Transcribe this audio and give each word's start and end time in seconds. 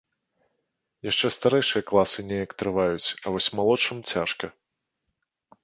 Яшчэ 1.11 1.27
старэйшыя 1.37 1.83
класы 1.91 2.25
неяк 2.31 2.51
трываюць, 2.63 3.07
а 3.25 3.37
вось 3.37 3.53
малодшым 3.61 4.03
цяжка. 4.15 4.53